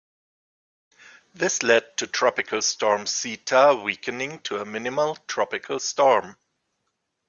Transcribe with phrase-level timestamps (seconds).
[1.35, 6.37] This led to Tropical Storm Zeta weakening to a minimal tropical storm.